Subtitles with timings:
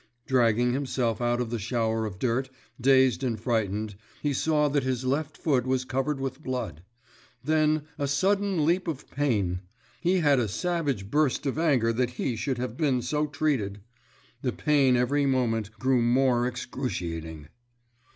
[0.25, 2.49] Dragging himself out of the shower of dirt,
[2.81, 3.93] dazed and frightened,
[4.23, 6.81] he saw that his left foot was covered with blood.
[7.43, 9.59] Then, a sudden leap of pain!
[9.99, 13.81] He had a savage burst of anger that he should have been so treated.
[14.41, 17.49] The pain every moment grew more excruciating....